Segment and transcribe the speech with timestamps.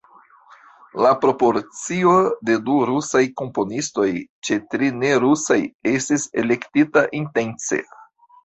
[1.05, 2.13] La proporcio
[2.49, 4.07] de du rusaj komponistoj
[4.49, 5.61] ĉe tri ne-rusaj
[5.95, 7.81] estis elektita intence.